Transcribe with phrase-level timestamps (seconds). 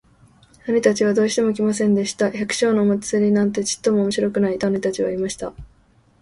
[0.65, 2.31] 兄たちはどうしても来ませんでした。
[2.33, 5.53] 「百姓のお祭なんてちっとも面白くない。」と兄たちは言いました。